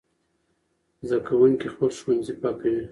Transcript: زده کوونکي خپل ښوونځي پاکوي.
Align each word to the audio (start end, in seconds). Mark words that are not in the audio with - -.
زده 1.07 1.17
کوونکي 1.27 1.67
خپل 1.73 1.89
ښوونځي 1.99 2.33
پاکوي. 2.41 2.79